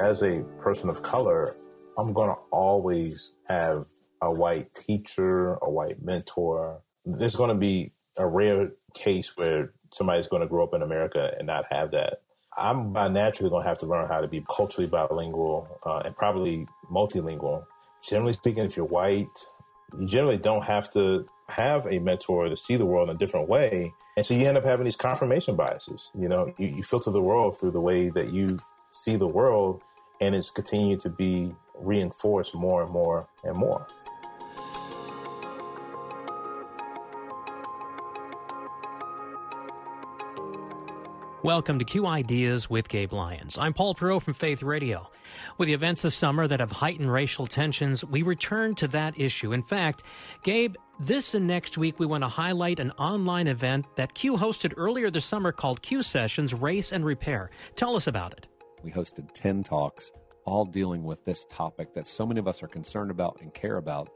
[0.00, 1.56] as a person of color,
[1.98, 3.86] I'm going to always have
[4.22, 6.80] a white teacher, a white mentor.
[7.04, 11.32] There's going to be a rare case where somebody's going to grow up in America
[11.36, 12.22] and not have that.
[12.56, 16.16] I'm by naturally going to have to learn how to be culturally bilingual uh, and
[16.16, 17.64] probably multilingual.
[18.08, 19.28] Generally speaking, if you're white,
[19.98, 23.48] you generally don't have to have a mentor to see the world in a different
[23.48, 23.92] way.
[24.16, 26.10] And so you end up having these confirmation biases.
[26.18, 28.58] You know, you, you filter the world through the way that you
[28.90, 29.82] see the world
[30.20, 33.86] and it's continued to be reinforced more and more and more.
[41.42, 43.56] Welcome to Q Ideas with Gabe Lyons.
[43.56, 45.10] I'm Paul Perot from Faith Radio.
[45.56, 49.54] With the events this summer that have heightened racial tensions, we return to that issue.
[49.54, 50.02] In fact,
[50.42, 54.74] Gabe, this and next week we want to highlight an online event that Q hosted
[54.76, 57.50] earlier this summer called Q Sessions Race and Repair.
[57.74, 58.49] Tell us about it.
[58.82, 60.12] We hosted 10 talks,
[60.44, 63.76] all dealing with this topic that so many of us are concerned about and care
[63.76, 64.10] about.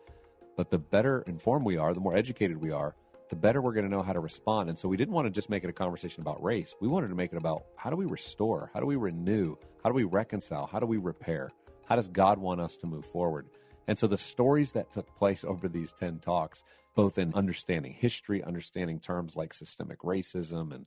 [0.56, 2.94] But the better informed we are, the more educated we are,
[3.28, 4.68] the better we're going to know how to respond.
[4.68, 6.74] And so we didn't want to just make it a conversation about race.
[6.80, 8.70] We wanted to make it about how do we restore?
[8.72, 9.56] How do we renew?
[9.82, 10.66] How do we reconcile?
[10.66, 11.50] How do we repair?
[11.86, 13.48] How does God want us to move forward?
[13.86, 18.42] And so the stories that took place over these 10 talks, both in understanding history,
[18.42, 20.86] understanding terms like systemic racism and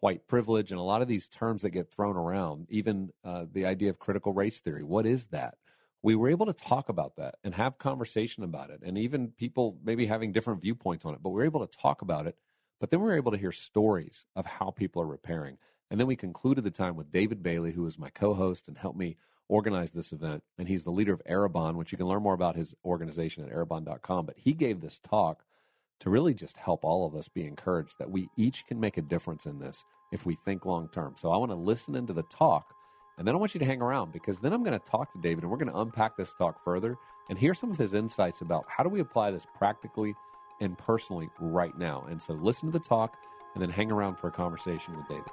[0.00, 3.66] white privilege and a lot of these terms that get thrown around, even uh, the
[3.66, 4.82] idea of critical race theory.
[4.82, 5.56] What is that?
[6.02, 9.78] We were able to talk about that and have conversation about it, and even people
[9.82, 11.22] maybe having different viewpoints on it.
[11.22, 12.36] But we were able to talk about it.
[12.80, 15.56] But then we were able to hear stories of how people are repairing.
[15.90, 18.98] And then we concluded the time with David Bailey, who was my co-host and helped
[18.98, 19.16] me
[19.48, 20.42] organize this event.
[20.58, 23.52] And he's the leader of Arrabon, which you can learn more about his organization at
[23.52, 24.26] arrabon.com.
[24.26, 25.44] But he gave this talk
[26.00, 29.02] to really just help all of us be encouraged that we each can make a
[29.02, 31.14] difference in this if we think long term.
[31.16, 32.74] So I want to listen into the talk
[33.16, 35.18] and then I want you to hang around because then I'm going to talk to
[35.20, 36.96] David and we're going to unpack this talk further
[37.28, 40.14] and hear some of his insights about how do we apply this practically
[40.60, 42.04] and personally right now.
[42.08, 43.16] And so listen to the talk
[43.54, 45.24] and then hang around for a conversation with David.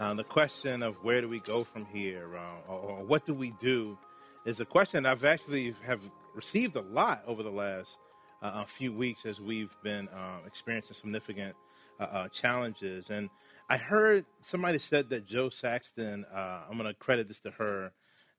[0.00, 3.34] Uh, the question of where do we go from here uh, or, or, what do
[3.34, 3.98] we do
[4.46, 6.00] is a question I've actually have
[6.34, 7.96] received a lot over the last
[8.42, 11.54] uh, few weeks as we've been uh, experiencing significant
[11.98, 13.10] uh, uh, challenges.
[13.10, 13.28] And
[13.68, 17.92] I heard somebody said that Jo Saxton, uh, I'm going to credit this to her,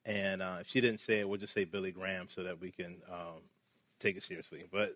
[0.06, 2.98] and if she didn't say it, we'll just say Billy Graham so that we can
[3.10, 3.42] um,
[4.00, 4.66] take it seriously.
[4.72, 4.96] But,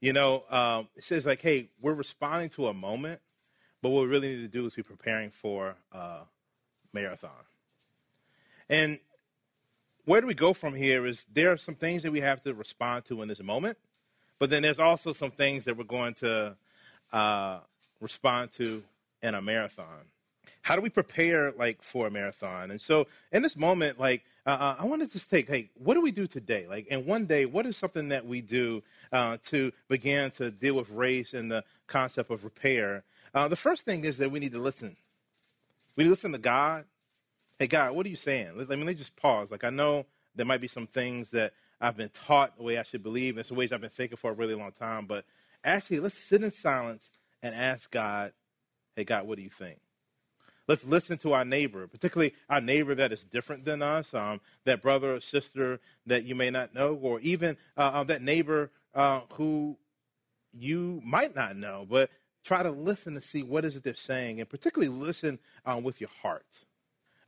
[0.00, 3.20] you know, um, it says like, hey, we're responding to a moment,
[3.82, 6.20] but what we really need to do is be preparing for a
[6.92, 7.30] marathon.
[8.68, 8.98] And
[10.06, 12.54] where do we go from here is there are some things that we have to
[12.54, 13.76] respond to in this moment,
[14.38, 16.56] but then there's also some things that we're going to
[17.12, 17.58] uh,
[18.00, 18.82] respond to
[19.22, 20.06] in a marathon.
[20.62, 22.70] How do we prepare like for a marathon?
[22.70, 25.94] And so in this moment, like uh, uh I want to just take, hey, what
[25.94, 26.66] do we do today?
[26.68, 30.74] Like, in one day, what is something that we do uh, to begin to deal
[30.74, 33.02] with race and the concept of repair?
[33.34, 34.96] Uh, the first thing is that we need to listen.
[35.96, 36.84] We listen to God
[37.58, 38.48] hey, God, what are you saying?
[38.48, 39.50] I mean, let me just pause.
[39.50, 42.82] Like, I know there might be some things that I've been taught the way I
[42.82, 45.24] should believe, and some ways I've been thinking for a really long time, but
[45.64, 47.10] actually, let's sit in silence
[47.42, 48.32] and ask God,
[48.94, 49.78] hey, God, what do you think?
[50.68, 54.82] Let's listen to our neighbor, particularly our neighbor that is different than us, um, that
[54.82, 59.20] brother or sister that you may not know, or even uh, uh, that neighbor uh,
[59.34, 59.76] who
[60.52, 62.10] you might not know, but
[62.42, 66.00] try to listen to see what is it they're saying, and particularly listen um, with
[66.00, 66.46] your heart.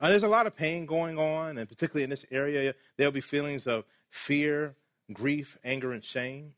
[0.01, 3.21] Uh, there's a lot of pain going on, and particularly in this area, there'll be
[3.21, 4.75] feelings of fear,
[5.13, 6.55] grief, anger, and shame.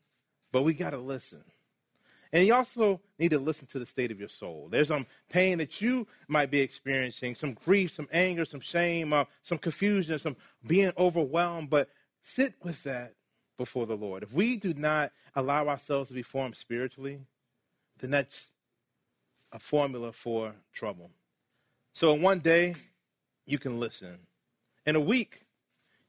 [0.51, 1.43] But we got to listen.
[2.33, 4.69] And you also need to listen to the state of your soul.
[4.71, 9.25] There's some pain that you might be experiencing, some grief, some anger, some shame, uh,
[9.43, 11.69] some confusion, some being overwhelmed.
[11.69, 11.89] But
[12.21, 13.15] sit with that
[13.57, 14.23] before the Lord.
[14.23, 17.19] If we do not allow ourselves to be formed spiritually,
[17.99, 18.51] then that's
[19.51, 21.11] a formula for trouble.
[21.93, 22.75] So, in one day,
[23.51, 24.17] you can listen.
[24.85, 25.45] In a week,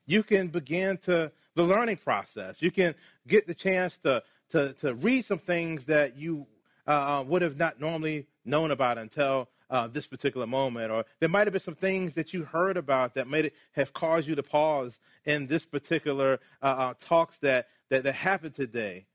[0.07, 2.63] you can begin to the learning process.
[2.63, 2.95] You can
[3.27, 6.47] get the chance to, to, to read some things that you
[6.87, 10.91] uh, would have not normally known about until uh, this particular moment.
[10.91, 14.29] Or there might have been some things that you heard about that might have caused
[14.29, 19.07] you to pause in this particular uh, uh, talks that, that, that happened today.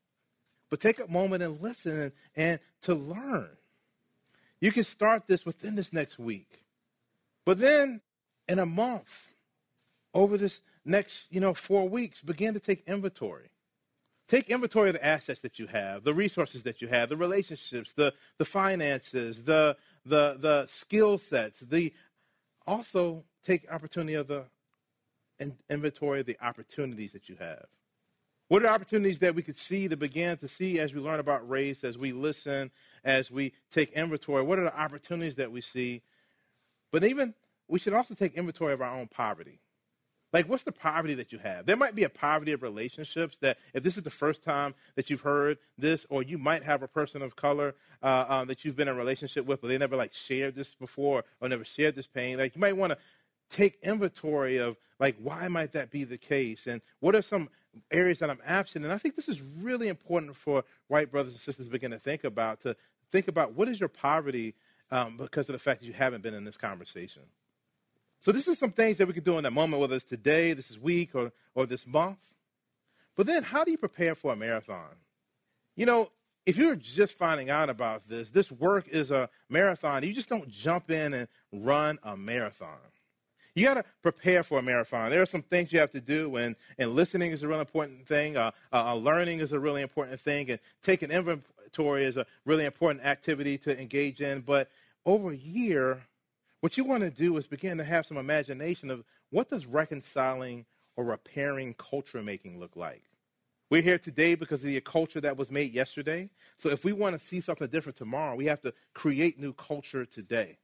[0.69, 3.50] But take a moment and listen and, and to learn.
[4.59, 6.65] You can start this within this next week.
[7.45, 8.01] But then
[8.47, 9.33] in a month,
[10.13, 13.49] over this next, you know, four weeks, begin to take inventory.
[14.27, 17.94] Take inventory of the assets that you have, the resources that you have, the relationships,
[17.94, 21.94] the, the finances, the, the, the skill sets, the
[22.65, 24.44] also take opportunity of the
[25.69, 27.65] inventory of the opportunities that you have.
[28.49, 31.47] What are opportunities that we could see to begin to see as we learn about
[31.49, 32.71] race, as we listen,
[33.03, 34.44] as we take inventory?
[34.44, 36.01] What are the opportunities that we see?
[36.91, 37.33] But even
[37.68, 39.60] we should also take inventory of our own poverty.
[40.34, 41.66] Like, what's the poverty that you have?
[41.66, 45.10] There might be a poverty of relationships that, if this is the first time that
[45.10, 48.75] you've heard this, or you might have a person of color uh, um, that you've
[48.75, 51.96] been in a relationship with, but they never like shared this before or never shared
[51.96, 52.38] this pain.
[52.38, 52.98] Like, you might want to
[53.50, 57.50] take inventory of like why might that be the case, and what are some
[57.92, 58.84] areas that I'm absent.
[58.84, 62.00] And I think this is really important for white brothers and sisters to begin to
[62.00, 62.60] think about.
[62.62, 62.75] To
[63.12, 64.56] think about what is your poverty
[64.92, 67.24] um, because of the fact that you haven't been in this conversation.
[68.19, 70.54] So this is some things that we could do in that moment, whether it's today,
[70.54, 72.19] this is week, or, or this month.
[73.16, 74.96] But then how do you prepare for a marathon?
[75.75, 76.12] You know,
[76.46, 80.04] if you're just finding out about this, this work is a marathon.
[80.04, 82.78] You just don't jump in and run a marathon.
[83.54, 85.10] You got to prepare for a marathon.
[85.10, 88.08] There are some things you have to do, and, and listening is a really important
[88.08, 88.38] thing.
[88.38, 93.04] Uh, uh, learning is a really important thing, and taking inventory is a really important
[93.04, 94.42] activity to engage in.
[94.42, 94.69] But
[95.06, 96.04] over a year,
[96.68, 100.66] what you want to do is begin to have some imagination of what does reconciling
[100.98, 103.04] or repairing culture making look like.
[103.69, 106.30] We're here today because of the culture that was made yesterday.
[106.58, 110.04] So if we want to see something different tomorrow, we have to create new culture
[110.04, 110.58] today.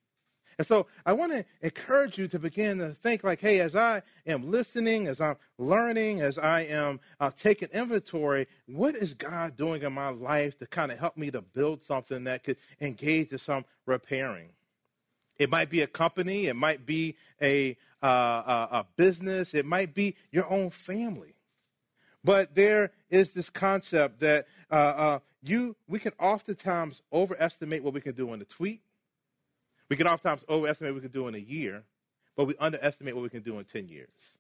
[0.58, 4.02] And so I want to encourage you to begin to think like, hey, as I
[4.28, 9.84] am listening, as I'm learning, as I am uh, taking inventory, what is God doing
[9.84, 13.38] in my life to kind of help me to build something that could engage in
[13.38, 14.50] some repairing?
[15.38, 19.94] It might be a company, it might be a, uh, a, a business, it might
[19.94, 21.36] be your own family.
[22.24, 28.02] But there is this concept that uh, uh, you we can oftentimes overestimate what we
[28.02, 28.82] can do in a tweet.
[29.90, 31.84] We can oftentimes overestimate what we can do in a year,
[32.36, 34.40] but we underestimate what we can do in 10 years.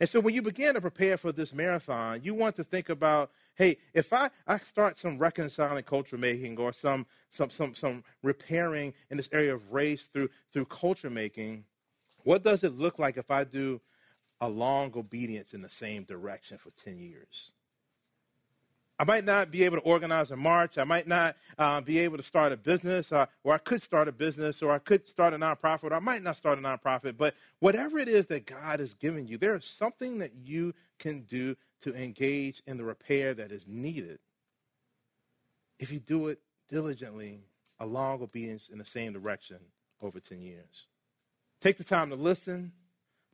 [0.00, 3.30] And so when you begin to prepare for this marathon, you want to think about,
[3.54, 8.94] hey, if I, I start some reconciling culture making or some, some, some, some repairing
[9.10, 11.64] in this area of race through, through culture making,
[12.24, 13.80] what does it look like if I do
[14.40, 17.52] a long obedience in the same direction for 10 years?
[18.98, 20.78] I might not be able to organize a march.
[20.78, 24.08] I might not uh, be able to start a business, uh, or I could start
[24.08, 27.16] a business, or I could start a nonprofit, or I might not start a nonprofit.
[27.18, 31.22] But whatever it is that God has given you, there is something that you can
[31.22, 34.18] do to engage in the repair that is needed
[35.78, 36.40] if you do it
[36.70, 37.40] diligently,
[37.78, 39.58] along obedience in the same direction
[40.00, 40.88] over 10 years.
[41.60, 42.72] Take the time to listen,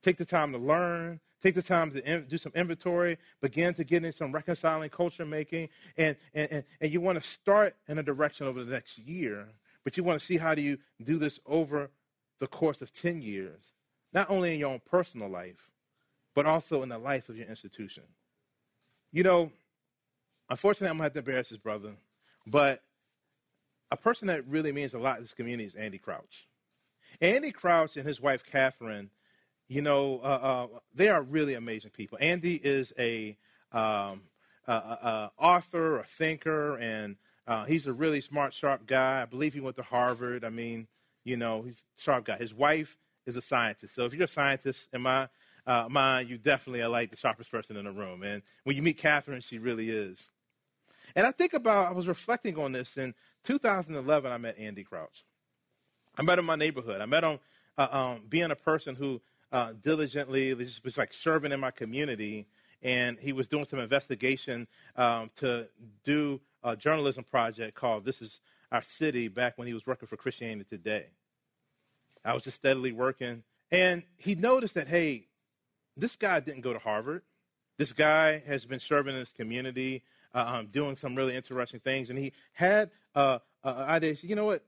[0.02, 3.84] take the time to learn, Take the time to in, do some inventory, begin to
[3.84, 7.98] get in some reconciling culture making, and, and, and, and you want to start in
[7.98, 9.48] a direction over the next year,
[9.82, 11.90] but you want to see how do you do this over
[12.38, 13.74] the course of 10 years,
[14.12, 15.70] not only in your own personal life,
[16.34, 18.04] but also in the life of your institution.
[19.10, 19.52] You know,
[20.48, 21.92] unfortunately, I'm going to have to embarrass this brother,
[22.46, 22.82] but
[23.90, 26.46] a person that really means a lot in this community is Andy Crouch.
[27.20, 29.10] Andy Crouch and his wife, Catherine,
[29.72, 32.18] you know, uh, uh, they are really amazing people.
[32.20, 33.38] Andy is a,
[33.72, 34.20] um,
[34.68, 39.22] author, a thinker, and uh, he's a really smart, sharp guy.
[39.22, 40.44] I believe he went to Harvard.
[40.44, 40.88] I mean,
[41.24, 42.36] you know, he's a sharp guy.
[42.36, 43.94] His wife is a scientist.
[43.94, 45.28] So if you're a scientist in my
[45.66, 48.22] uh, mind, you definitely are like the sharpest person in the room.
[48.22, 50.28] And when you meet Catherine, she really is.
[51.16, 53.14] And I think about, I was reflecting on this in
[53.44, 55.24] 2011, I met Andy Crouch.
[56.18, 57.00] I met him in my neighborhood.
[57.00, 57.38] I met him
[57.78, 59.22] uh, um, being a person who
[59.52, 62.46] uh, diligently, just was like serving in my community.
[62.82, 64.66] And he was doing some investigation
[64.96, 65.68] um, to
[66.02, 68.40] do a journalism project called This Is
[68.72, 71.06] Our City back when he was working for Christianity Today.
[72.24, 73.44] I was just steadily working.
[73.70, 75.28] And he noticed that, hey,
[75.96, 77.22] this guy didn't go to Harvard.
[77.78, 80.02] This guy has been serving in his community,
[80.34, 82.10] uh, um, doing some really interesting things.
[82.10, 84.64] And he had uh, uh, idea, you know what?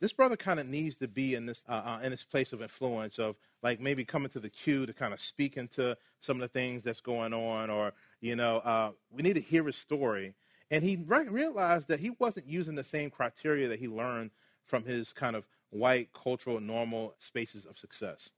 [0.00, 2.62] This brother kind of needs to be in this uh, uh, in this place of
[2.62, 6.40] influence of like maybe coming to the Q to kind of speak into some of
[6.40, 10.34] the things that's going on, or you know, uh, we need to hear his story.
[10.70, 14.30] And he re- realized that he wasn't using the same criteria that he learned
[14.64, 18.30] from his kind of white cultural normal spaces of success.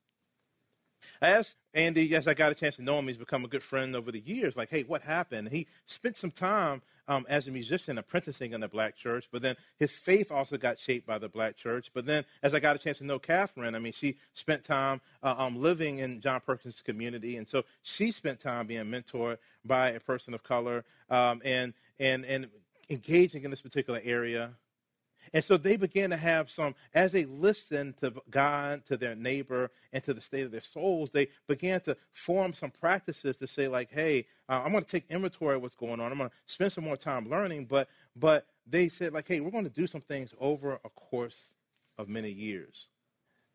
[1.21, 3.63] I asked Andy, as I got a chance to know him, he's become a good
[3.63, 4.57] friend over the years.
[4.57, 5.49] Like, hey, what happened?
[5.49, 9.57] He spent some time um, as a musician apprenticing in the black church, but then
[9.79, 11.91] his faith also got shaped by the black church.
[11.93, 15.01] But then, as I got a chance to know Catherine, I mean, she spent time
[15.23, 19.91] uh, um, living in John Perkins' community, and so she spent time being mentored by
[19.91, 22.49] a person of color um, and and and
[22.91, 24.53] engaging in this particular area.
[25.33, 29.71] And so they began to have some, as they listened to God, to their neighbor,
[29.93, 33.69] and to the state of their souls, they began to form some practices to say,
[33.69, 36.13] like, hey, uh, I'm going to take inventory of what's going on.
[36.13, 37.67] I'm going to spend some more time learning.
[37.67, 41.55] But, but they said, like, hey, we're going to do some things over a course
[41.99, 42.89] of many years.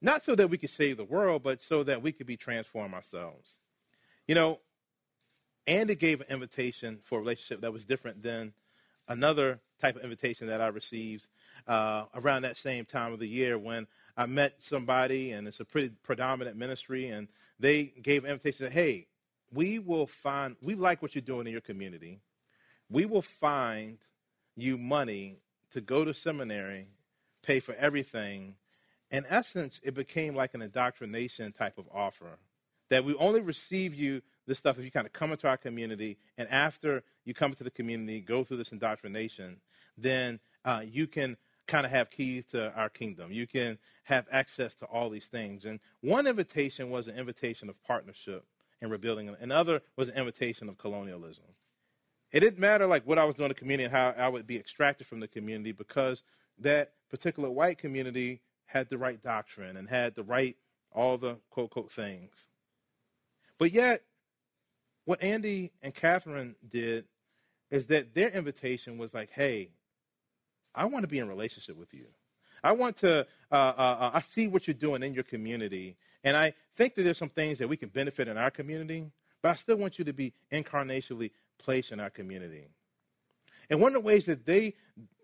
[0.02, 2.94] Not so that we could save the world, but so that we could be transformed
[2.94, 3.58] ourselves.
[4.28, 4.60] You know,
[5.66, 8.54] Andy gave an invitation for a relationship that was different than
[9.08, 11.28] another type of invitation that I received
[11.68, 15.66] uh, around that same time of the year when I met somebody, and it's a
[15.66, 17.28] pretty predominant ministry, and
[17.60, 19.08] they gave an invitation that, hey,
[19.52, 22.20] we will find, we like what you're doing in your community.
[22.90, 23.98] We will find
[24.56, 25.42] you money
[25.72, 26.88] to go to seminary,
[27.44, 28.56] pay for everything.
[29.12, 32.40] In essence, it became like an indoctrination type of offer
[32.90, 36.18] that we only receive you this stuff if you kind of come into our community,
[36.38, 39.58] and after you come into the community, go through this indoctrination,
[39.98, 41.38] then uh, you can
[41.68, 43.32] kind of have keys to our kingdom.
[43.32, 45.66] You can have access to all these things.
[45.66, 48.46] And one invitation was an invitation of partnership
[48.82, 49.36] and rebuilding.
[49.40, 51.44] Another was an invitation of colonialism.
[52.32, 54.48] It didn't matter like what I was doing in the community and how I would
[54.48, 56.24] be extracted from the community because
[56.60, 60.58] that particular white community had the right doctrine and had the right
[60.92, 62.48] all the quote quote things.
[63.58, 64.04] But yet,
[65.06, 67.06] what Andy and Catherine did
[67.72, 69.72] is that their invitation was like, hey,
[70.78, 72.06] I want to be in relationship with you.
[72.64, 75.98] I want to, uh, uh, uh, I see what you're doing in your community.
[76.24, 79.50] And I think that there's some things that we can benefit in our community, but
[79.50, 82.68] I still want you to be incarnationally placed in our community.
[83.70, 84.76] And one of the ways that they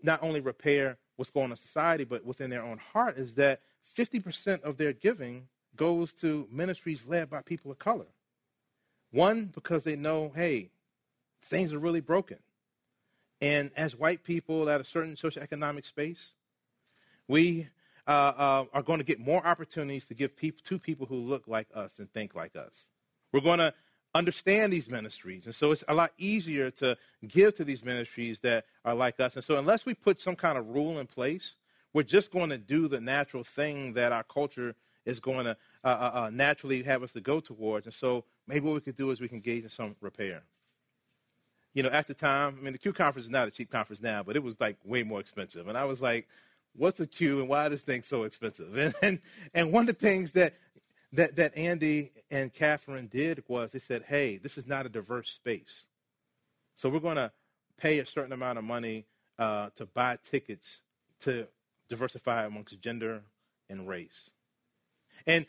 [0.02, 3.62] not only repair what's going on in society, but within their own heart is that
[3.98, 8.08] 50% of their giving goes to ministries led by people of color.
[9.12, 10.72] One, because they know, hey,
[11.42, 12.38] things are really broken.
[13.44, 16.32] And as white people at a certain socioeconomic space,
[17.28, 17.68] we
[18.08, 21.46] uh, uh, are going to get more opportunities to give people, to people who look
[21.46, 22.94] like us and think like us.
[23.34, 23.74] We're going to
[24.16, 25.46] understand these ministries.
[25.46, 26.96] And so it's a lot easier to
[27.28, 29.36] give to these ministries that are like us.
[29.36, 31.56] And so, unless we put some kind of rule in place,
[31.92, 34.74] we're just going to do the natural thing that our culture
[35.06, 37.88] is going to uh, uh, uh, naturally have us to go towards.
[37.88, 40.44] And so, maybe what we could do is we can engage in some repair
[41.74, 44.02] you know, at the time, I mean, the Q conference is not a cheap conference
[44.02, 45.68] now, but it was like way more expensive.
[45.68, 46.28] And I was like,
[46.76, 48.78] what's the Q and why is this thing so expensive?
[48.78, 49.20] And, and,
[49.54, 50.54] and one of the things that,
[51.14, 55.30] that, that Andy and Catherine did was they said, hey, this is not a diverse
[55.30, 55.86] space.
[56.76, 57.32] So we're going to
[57.78, 59.06] pay a certain amount of money
[59.40, 60.82] uh, to buy tickets
[61.22, 61.48] to
[61.90, 63.24] diversify amongst gender
[63.70, 64.32] and race.
[65.26, 65.46] And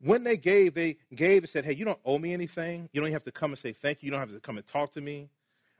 [0.00, 2.88] when they gave, they gave and said, hey, you don't owe me anything.
[2.92, 4.06] You don't have to come and say thank you.
[4.06, 5.28] You don't have to come and talk to me.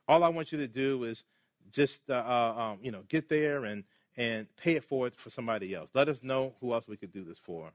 [0.08, 1.24] All I want you to do is
[1.72, 3.84] just, uh, uh, um, you know, get there and,
[4.16, 5.90] and pay it forward for somebody else.
[5.94, 7.72] Let us know who else we could do this for.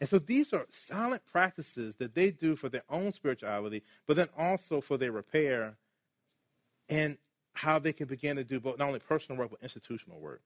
[0.00, 4.28] And so these are silent practices that they do for their own spirituality, but then
[4.36, 5.76] also for their repair
[6.88, 7.16] and
[7.54, 10.42] how they can begin to do both not only personal work but institutional work.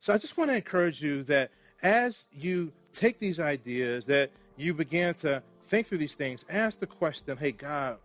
[0.00, 1.50] So I just want to encourage you that
[1.82, 6.86] as you take these ideas, that you begin to think through these things, ask the
[6.86, 7.98] question, hey God,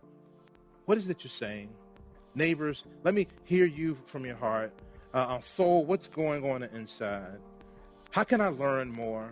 [0.84, 1.70] what is it you're saying?
[2.36, 4.72] Neighbors, let me hear you from your heart.
[5.12, 7.38] Uh, soul, what's going on inside?
[8.10, 9.30] How can I learn more?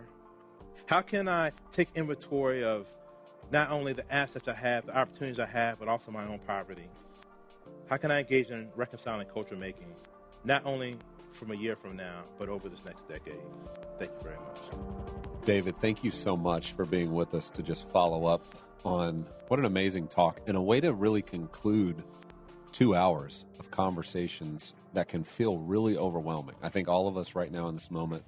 [0.87, 2.91] How can I take inventory of
[3.51, 6.89] not only the assets I have, the opportunities I have, but also my own poverty?
[7.87, 9.95] How can I engage in reconciling culture making,
[10.43, 10.97] not only
[11.31, 13.39] from a year from now, but over this next decade?
[13.99, 15.45] Thank you very much.
[15.45, 19.59] David, thank you so much for being with us to just follow up on what
[19.59, 22.03] an amazing talk and a way to really conclude
[22.75, 26.55] two hours of conversations that can feel really overwhelming.
[26.61, 28.25] I think all of us right now in this moment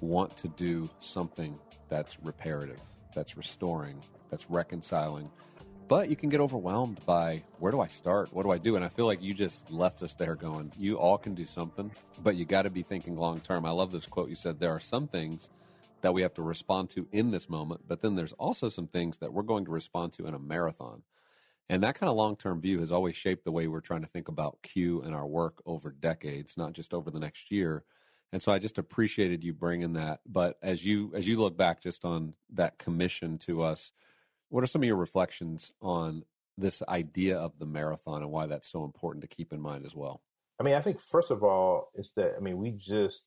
[0.00, 1.56] want to do something
[1.88, 2.80] that's reparative,
[3.14, 5.30] that's restoring, that's reconciling.
[5.86, 8.32] But you can get overwhelmed by where do I start?
[8.32, 8.74] What do I do?
[8.74, 11.88] And I feel like you just left us there going, you all can do something,
[12.24, 13.64] but you got to be thinking long term.
[13.64, 15.48] I love this quote you said there are some things
[16.00, 19.18] that we have to respond to in this moment, but then there's also some things
[19.18, 21.02] that we're going to respond to in a marathon.
[21.68, 24.08] And that kind of long term view has always shaped the way we're trying to
[24.08, 27.84] think about Q and our work over decades, not just over the next year.
[28.32, 30.20] And so I just appreciated you bringing that.
[30.26, 33.92] But as you as you look back just on that commission to us,
[34.48, 36.24] what are some of your reflections on
[36.58, 39.94] this idea of the marathon and why that's so important to keep in mind as
[39.94, 40.22] well?
[40.58, 43.24] I mean, I think first of all, it's that I mean we just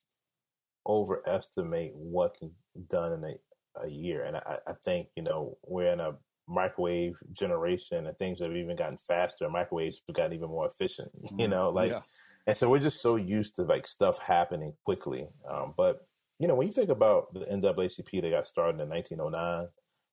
[0.88, 5.58] overestimate what can be done in a, a year, and I, I think you know
[5.66, 6.16] we're in a
[6.50, 9.48] microwave generation, and things have even gotten faster.
[9.50, 11.12] Microwaves have gotten even more efficient.
[11.38, 12.02] You Mm, know, like, yeah.
[12.48, 15.28] and so we're just so used to like stuff happening quickly.
[15.50, 16.08] Um, but
[16.40, 19.68] you know, when you think about the NAACP, they got started in 1909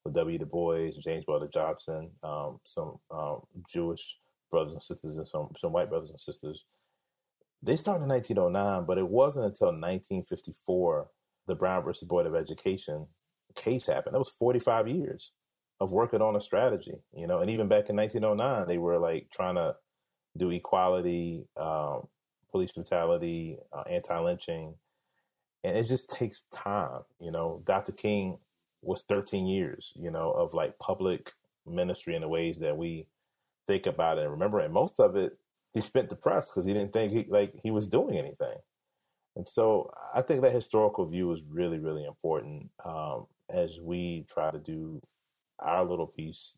[0.05, 0.39] with W.
[0.39, 3.41] Du Bois, James Weldon Johnson, um, some um,
[3.73, 4.19] Jewish
[4.51, 6.65] brothers and sisters, and some some white brothers and sisters.
[7.63, 11.09] They started in 1909, but it wasn't until 1954
[11.47, 13.07] the Brown versus Board of Education
[13.55, 14.15] case happened.
[14.15, 15.33] That was 45 years
[15.81, 17.41] of working on a strategy, you know.
[17.41, 19.75] And even back in 1909, they were like trying to
[20.37, 22.07] do equality, um,
[22.51, 24.75] police brutality, uh, anti-lynching,
[25.65, 27.63] and it just takes time, you know.
[27.65, 27.93] Dr.
[27.93, 28.39] King
[28.83, 31.33] was 13 years, you know, of like public
[31.67, 33.07] ministry in the ways that we
[33.67, 34.61] think about it and remember.
[34.61, 35.33] And most of it,
[35.75, 38.57] he spent depressed because he didn't think he like he was doing anything.
[39.37, 44.51] And so I think that historical view is really, really important um, as we try
[44.51, 45.03] to do
[45.59, 46.57] our little piece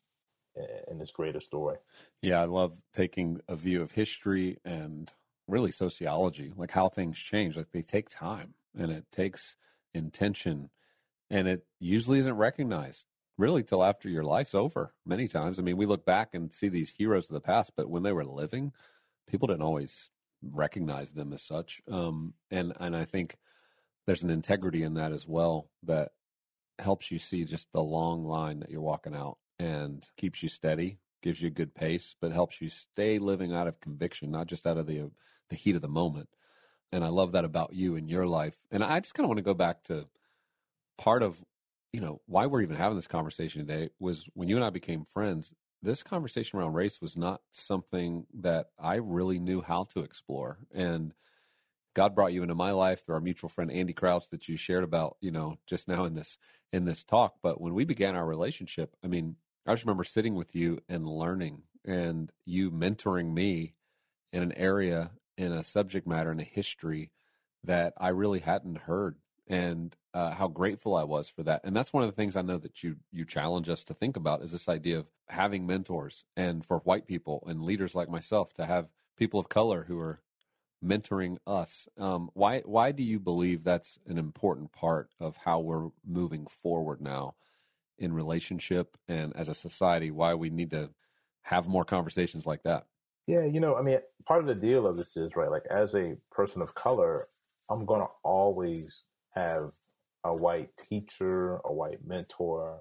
[0.88, 1.76] in, this greater story.
[2.22, 5.10] Yeah, I love taking a view of history and
[5.46, 7.56] really sociology, like how things change.
[7.56, 9.56] Like they take time and it takes
[9.94, 10.70] intention
[11.30, 15.58] and it usually isn't recognized really till after your life's over many times.
[15.58, 18.12] I mean, we look back and see these heroes of the past, but when they
[18.12, 18.72] were living,
[19.28, 20.10] people didn't always
[20.42, 21.80] recognize them as such.
[21.90, 23.36] Um, and, and I think
[24.06, 26.10] there's an integrity in that as well that
[26.78, 31.00] helps you see just the long line that you're walking out and keeps you steady,
[31.22, 34.66] gives you a good pace, but helps you stay living out of conviction, not just
[34.66, 35.10] out of the
[35.48, 36.28] the heat of the moment.
[36.92, 38.58] And I love that about you and your life.
[38.70, 40.08] And I just kind of want to go back to
[40.98, 41.44] part of
[41.92, 45.04] you know why we're even having this conversation today was when you and I became
[45.04, 45.54] friends.
[45.80, 51.14] This conversation around race was not something that I really knew how to explore, and
[51.98, 54.84] God brought you into my life through our mutual friend Andy Crouch that you shared
[54.84, 56.38] about, you know, just now in this
[56.72, 57.38] in this talk.
[57.42, 59.34] But when we began our relationship, I mean,
[59.66, 63.74] I just remember sitting with you and learning and you mentoring me
[64.32, 67.10] in an area in a subject matter in a history
[67.64, 69.16] that I really hadn't heard
[69.48, 71.62] and uh, how grateful I was for that.
[71.64, 74.16] And that's one of the things I know that you you challenge us to think
[74.16, 78.54] about is this idea of having mentors and for white people and leaders like myself
[78.54, 80.20] to have people of color who are
[80.84, 81.88] mentoring us.
[81.98, 87.00] Um, why why do you believe that's an important part of how we're moving forward
[87.00, 87.34] now
[87.98, 90.10] in relationship and as a society?
[90.10, 90.90] Why we need to
[91.42, 92.86] have more conversations like that?
[93.26, 95.50] Yeah, you know, I mean, part of the deal of this is right.
[95.50, 97.28] Like, as a person of color,
[97.68, 99.72] I'm going to always have
[100.24, 102.80] a white teacher, a white mentor.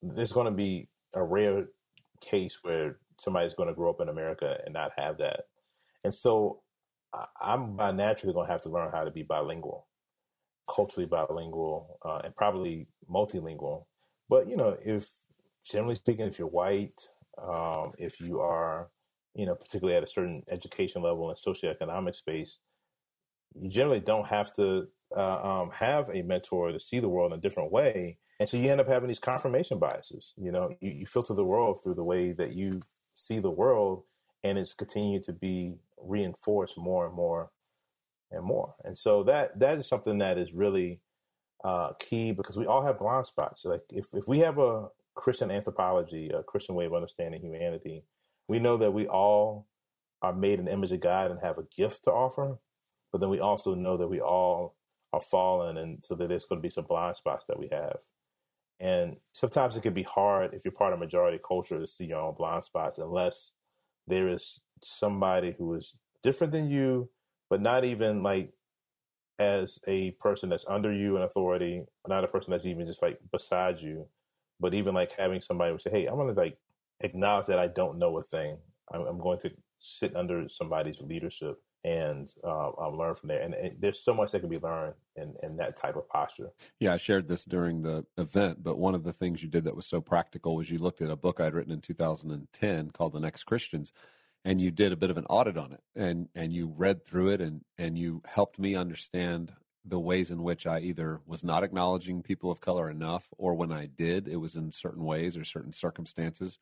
[0.00, 1.66] There's going to be a rare
[2.20, 5.46] case where somebody's going to grow up in America and not have that.
[6.04, 6.61] And so
[7.40, 9.86] I'm by naturally going to have to learn how to be bilingual,
[10.68, 13.84] culturally bilingual, uh, and probably multilingual.
[14.28, 15.08] But, you know, if
[15.64, 17.08] generally speaking, if you're white,
[17.42, 18.88] um, if you are,
[19.34, 22.58] you know, particularly at a certain education level and socioeconomic space,
[23.54, 27.38] you generally don't have to uh, um, have a mentor to see the world in
[27.38, 28.18] a different way.
[28.40, 30.32] And so you end up having these confirmation biases.
[30.36, 32.80] You know, you, you filter the world through the way that you
[33.14, 34.04] see the world,
[34.42, 37.50] and it's continued to be reinforced more and more
[38.30, 38.74] and more.
[38.84, 41.00] And so that that is something that is really
[41.64, 43.64] uh, key because we all have blind spots.
[43.64, 48.04] Like if, if we have a Christian anthropology, a Christian way of understanding humanity,
[48.48, 49.66] we know that we all
[50.22, 52.58] are made in the image of God and have a gift to offer.
[53.10, 54.76] But then we also know that we all
[55.12, 57.98] are fallen, and so that there's going to be some blind spots that we have.
[58.80, 62.20] And sometimes it can be hard if you're part of majority culture to see your
[62.20, 63.52] own blind spots unless
[64.06, 67.08] there is somebody who is different than you,
[67.50, 68.52] but not even like
[69.38, 73.18] as a person that's under you in authority, not a person that's even just like
[73.32, 74.06] beside you,
[74.60, 76.58] but even like having somebody who say, "Hey, I'm to like
[77.00, 78.58] acknowledge that I don't know a thing.
[78.92, 83.40] I'm, I'm going to sit under somebody's leadership and uh, um, learn from there.
[83.40, 86.50] And, and, there's so much that can be learned in, in that type of posture.
[86.78, 89.74] Yeah, I shared this during the event, but one of the things you did that
[89.74, 93.20] was so practical was you looked at a book I'd written in 2010 called The
[93.20, 93.92] Next Christians,
[94.44, 97.30] and you did a bit of an audit on it, and and you read through
[97.30, 99.52] it, and and you helped me understand
[99.84, 103.72] the ways in which I either was not acknowledging people of color enough, or when
[103.72, 106.58] I did, it was in certain ways or certain circumstances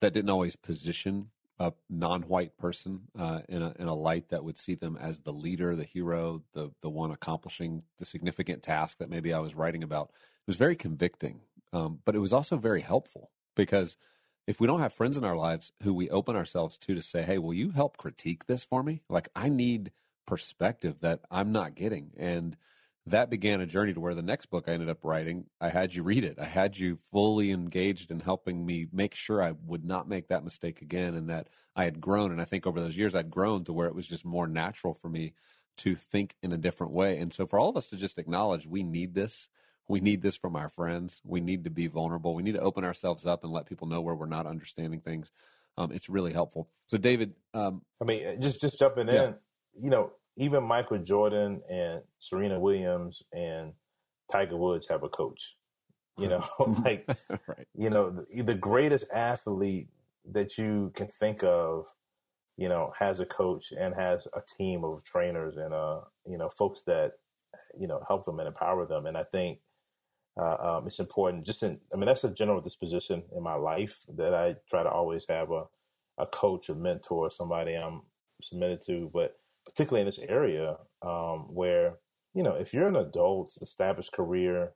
[0.00, 1.30] that didn't always position
[1.62, 5.32] a non-white person uh, in a in a light that would see them as the
[5.32, 9.82] leader, the hero, the the one accomplishing the significant task that maybe I was writing
[9.84, 10.10] about.
[10.10, 11.40] It was very convicting,
[11.72, 13.96] um, but it was also very helpful because
[14.48, 17.22] if we don't have friends in our lives who we open ourselves to to say,
[17.22, 19.92] "Hey, will you help critique this for me?" Like I need
[20.26, 22.56] perspective that I'm not getting, and
[23.06, 25.94] that began a journey to where the next book I ended up writing, I had
[25.94, 26.38] you read it.
[26.40, 30.44] I had you fully engaged in helping me make sure I would not make that
[30.44, 32.30] mistake again and that I had grown.
[32.30, 34.94] And I think over those years, I'd grown to where it was just more natural
[34.94, 35.34] for me
[35.78, 37.18] to think in a different way.
[37.18, 39.48] And so for all of us to just acknowledge we need this,
[39.88, 41.20] we need this from our friends.
[41.24, 42.34] We need to be vulnerable.
[42.34, 45.32] We need to open ourselves up and let people know where we're not understanding things.
[45.76, 46.68] Um, it's really helpful.
[46.86, 49.32] So, David, um, I mean, just just jumping in, yeah.
[49.74, 53.72] you know, even Michael Jordan and Serena Williams and
[54.30, 55.56] Tiger Woods have a coach.
[56.18, 56.44] You know,
[56.84, 57.06] like
[57.46, 57.66] right.
[57.74, 59.88] you know, the, the, greatest athlete
[60.30, 61.86] that you can think of,
[62.56, 66.50] you know, has a coach and has a team of trainers and uh, you know,
[66.50, 67.12] folks that
[67.78, 69.06] you know help them and empower them.
[69.06, 69.60] And I think
[70.38, 71.46] uh, um, it's important.
[71.46, 74.90] Just in, I mean, that's a general disposition in my life that I try to
[74.90, 75.64] always have a
[76.18, 78.02] a coach, a mentor, somebody I'm
[78.42, 81.94] submitted to, but particularly in this area um, where
[82.34, 84.72] you know if you're an adult established career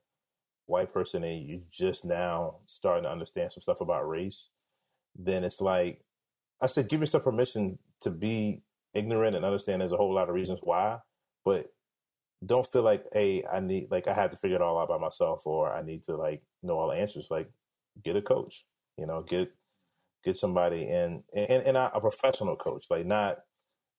[0.67, 4.49] white person and you just now starting to understand some stuff about race
[5.17, 6.01] then it's like
[6.61, 8.63] i said give yourself permission to be
[8.95, 10.99] ignorant and understand there's a whole lot of reasons why
[11.45, 11.67] but
[12.45, 14.99] don't feel like hey i need like i have to figure it all out by
[14.99, 17.27] myself or i need to like know all the answers.
[17.31, 17.51] Like
[18.05, 18.65] get a coach
[18.99, 19.51] you know get
[20.25, 23.39] get somebody and and, and a professional coach like not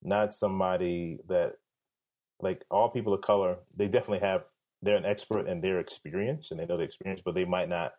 [0.02, 1.54] not somebody that
[2.40, 4.44] like all people of color, they definitely have
[4.82, 7.92] they're an expert in their experience and they know the experience, but they might not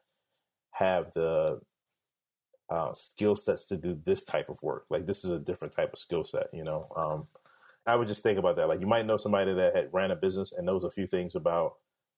[0.72, 1.60] have the
[2.70, 4.86] uh, skill sets to do this type of work.
[4.90, 6.88] Like this is a different type of skill set, you know.
[6.96, 7.28] Um,
[7.86, 8.68] I would just think about that.
[8.68, 11.36] Like you might know somebody that had ran a business and knows a few things
[11.36, 11.74] about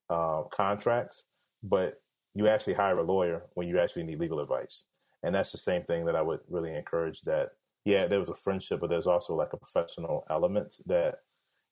[0.10, 1.26] uh, contracts,
[1.64, 2.02] but
[2.36, 4.86] you actually hire a lawyer when you actually need legal advice.
[5.24, 7.52] And that's the same thing that I would really encourage that
[7.86, 11.16] yeah, there was a friendship, but there's also like a professional element that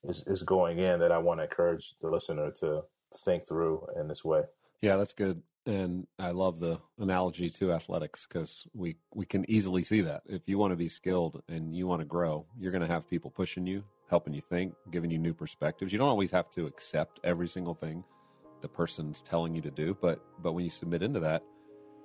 [0.03, 2.81] is, is going in that I want to encourage the listener to
[3.25, 4.43] think through in this way.
[4.81, 5.41] Yeah, that's good.
[5.65, 10.23] And I love the analogy to athletics because we, we can easily see that.
[10.25, 13.09] If you want to be skilled and you want to grow, you're going to have
[13.09, 15.91] people pushing you, helping you think, giving you new perspectives.
[15.91, 18.03] You don't always have to accept every single thing
[18.61, 21.43] the person's telling you to do, but but when you submit into that,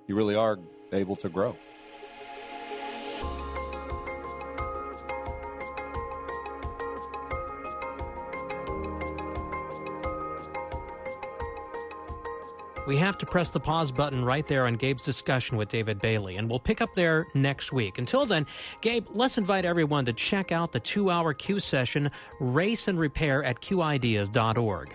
[0.07, 0.59] you really are
[0.93, 1.57] able to grow.
[12.87, 16.37] We have to press the pause button right there on Gabe's discussion with David Bailey,
[16.37, 17.97] and we'll pick up there next week.
[17.97, 18.47] Until then,
[18.83, 23.43] Gabe, let's invite everyone to check out the two hour Q session, Race and Repair
[23.43, 24.95] at QIdeas.org.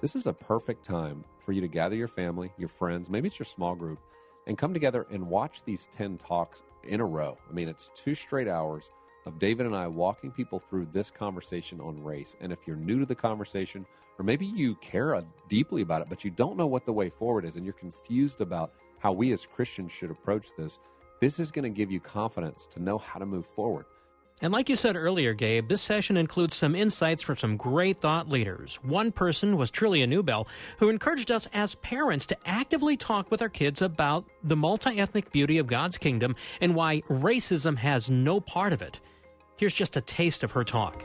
[0.00, 3.38] This is a perfect time for you to gather your family, your friends, maybe it's
[3.38, 3.98] your small group,
[4.46, 7.36] and come together and watch these 10 talks in a row.
[7.48, 8.90] I mean, it's two straight hours
[9.28, 12.34] of David and I walking people through this conversation on race.
[12.40, 13.86] And if you're new to the conversation,
[14.18, 17.44] or maybe you care deeply about it, but you don't know what the way forward
[17.44, 20.80] is, and you're confused about how we as Christians should approach this,
[21.20, 23.84] this is going to give you confidence to know how to move forward.
[24.40, 28.28] And like you said earlier, Gabe, this session includes some insights from some great thought
[28.28, 28.76] leaders.
[28.82, 30.46] One person was Trillia Newbell,
[30.78, 35.32] who encouraged us as parents to actively talk with our kids about the multi ethnic
[35.32, 39.00] beauty of God's kingdom and why racism has no part of it.
[39.58, 41.04] Here's just a taste of her talk.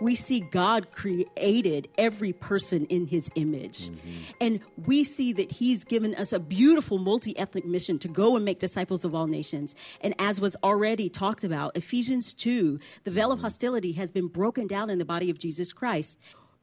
[0.00, 3.88] we see God created every person in his image.
[3.88, 4.10] Mm-hmm.
[4.40, 8.44] And we see that he's given us a beautiful multi ethnic mission to go and
[8.44, 9.74] make disciples of all nations.
[10.00, 13.46] And as was already talked about, Ephesians 2, the veil of mm-hmm.
[13.46, 16.18] hostility has been broken down in the body of Jesus Christ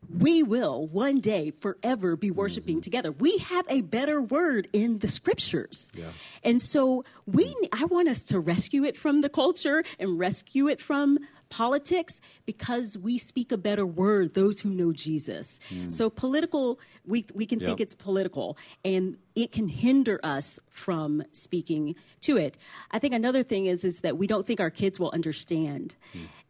[0.09, 2.81] we will one day forever be worshiping mm-hmm.
[2.81, 3.11] together.
[3.11, 5.91] We have a better word in the scriptures.
[5.95, 6.11] Yeah.
[6.43, 10.81] And so we I want us to rescue it from the culture and rescue it
[10.81, 11.19] from
[11.53, 15.59] politics because we speak a better word, those who know Jesus.
[15.69, 15.89] Hmm.
[15.89, 21.95] So political, we, we can think it's political, and it can hinder us from speaking
[22.21, 22.57] to it.
[22.89, 25.95] I think another thing is, is that we don't think our kids will understand.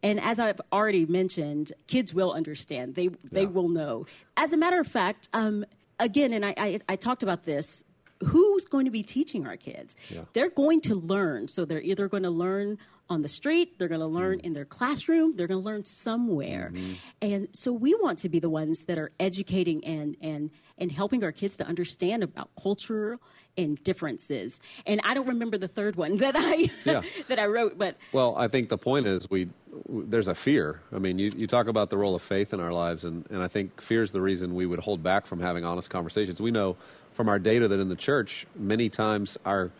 [0.02, 2.94] And as I've already mentioned, kids will understand.
[2.94, 4.06] They, they will know.
[4.36, 5.64] As a matter of fact, um,
[5.98, 7.84] again, and I, I, I talked about this,
[8.24, 9.96] who's going to be teaching our kids?
[10.08, 10.22] Yeah.
[10.32, 11.48] They're going to learn.
[11.48, 12.78] So they're either going to learn
[13.10, 14.46] on the street, they're going to learn hmm.
[14.46, 16.72] in their classroom, they're going to learn somewhere.
[16.72, 16.92] Mm-hmm.
[17.20, 21.22] And so we want to be the ones that are educating and and and helping
[21.22, 23.18] our kids to understand about culture
[23.56, 24.60] and differences.
[24.86, 27.02] And I don't remember the third one that I Yeah.
[27.28, 29.48] that I wrote, but Well, I think the point is we
[29.88, 30.80] there's a fear.
[30.92, 33.42] I mean, you, you talk about the role of faith in our lives, and, and
[33.42, 36.40] I think fear is the reason we would hold back from having honest conversations.
[36.40, 36.76] We know
[37.12, 39.72] from our data that in the church, many times our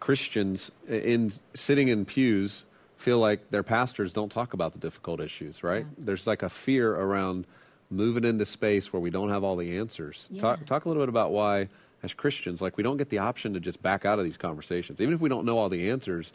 [0.00, 2.64] Christians in sitting in pews
[3.02, 5.84] feel like their pastors don't talk about the difficult issues, right?
[5.98, 7.46] There's like a fear around
[7.90, 10.28] moving into space where we don't have all the answers.
[10.38, 11.68] Talk, talk a little bit about why,
[12.04, 15.00] as Christians, like we don't get the option to just back out of these conversations.
[15.00, 16.32] Even if we don't know all the answers,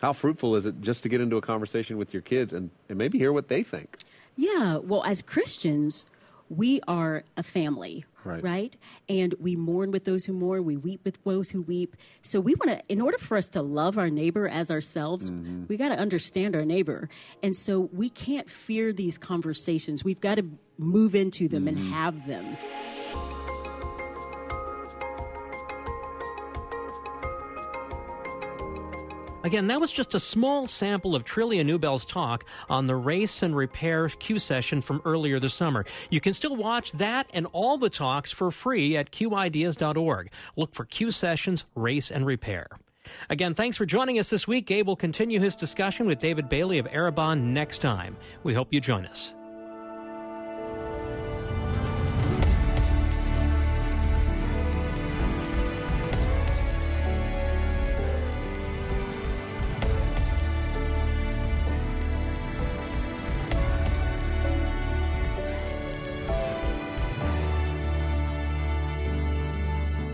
[0.00, 2.96] how fruitful is it just to get into a conversation with your kids and, and
[2.96, 3.98] maybe hear what they think?
[4.34, 6.06] Yeah, well, as Christians,
[6.48, 8.04] we are a family,
[8.42, 8.76] Right.
[9.08, 11.96] And we mourn with those who mourn, we weep with those who weep.
[12.22, 15.64] So we want to, in order for us to love our neighbor as ourselves, mm-hmm.
[15.68, 17.08] we got to understand our neighbor.
[17.42, 20.04] And so we can't fear these conversations.
[20.04, 20.46] We've got to
[20.78, 21.92] move into them and mm-hmm.
[21.92, 22.56] have them.
[29.48, 33.56] Again, that was just a small sample of Trillia Newbell's talk on the race and
[33.56, 35.86] repair Q session from earlier this summer.
[36.10, 40.30] You can still watch that and all the talks for free at qideas.org.
[40.56, 42.66] Look for Q sessions, race and repair.
[43.30, 44.66] Again, thanks for joining us this week.
[44.66, 48.18] Gabe will continue his discussion with David Bailey of Arrabon next time.
[48.42, 49.34] We hope you join us.